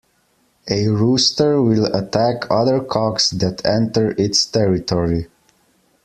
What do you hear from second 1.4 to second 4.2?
will attack other cocks that enter